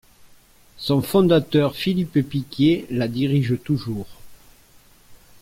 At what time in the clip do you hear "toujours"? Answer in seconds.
3.63-4.07